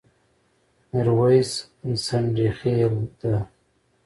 ميرويس 0.91 1.51
ځنډيخيل 2.03 2.91
ډه 3.19 3.35